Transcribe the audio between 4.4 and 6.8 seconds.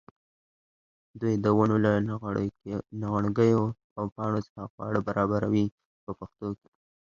څخه خواړه برابروي په پښتو کې.